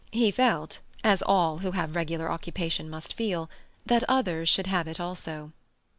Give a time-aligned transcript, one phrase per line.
[0.09, 3.51] He felt, as all who have regular occupation must feel,
[3.85, 5.51] that others should have it also.